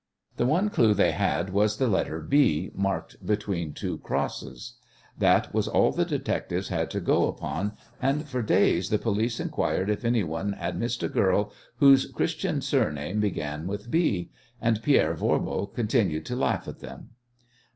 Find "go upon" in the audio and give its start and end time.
6.99-7.73